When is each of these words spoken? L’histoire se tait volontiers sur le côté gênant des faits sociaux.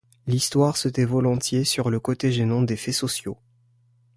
L’histoire 0.25 0.77
se 0.77 0.89
tait 0.89 1.05
volontiers 1.05 1.63
sur 1.63 1.91
le 1.91 1.99
côté 1.99 2.31
gênant 2.31 2.63
des 2.63 2.75
faits 2.75 2.91
sociaux. 2.95 3.37